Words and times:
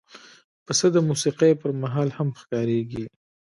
پسه 0.65 0.87
د 0.95 0.97
موسیقۍ 1.09 1.51
پر 1.61 1.71
مهال 1.81 2.09
هم 2.17 2.29
ښکارېږي. 2.39 3.05